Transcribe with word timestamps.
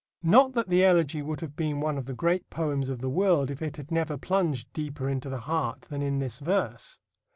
Not 0.23 0.53
that 0.53 0.67
the 0.67 0.83
Elegy 0.83 1.21
would 1.21 1.41
have 1.41 1.55
been 1.55 1.79
one 1.79 1.95
of 1.95 2.05
the 2.05 2.15
great 2.15 2.49
poems 2.49 2.89
of 2.89 3.01
the 3.01 3.07
world 3.11 3.51
if 3.51 3.61
it 3.61 3.77
had 3.77 3.91
never 3.91 4.17
plunged 4.17 4.73
deeper 4.73 5.07
into 5.07 5.29
the 5.29 5.41
heart 5.41 5.81
than 5.81 6.01
in 6.01 6.17
this 6.17 6.39
verse. 6.39 6.99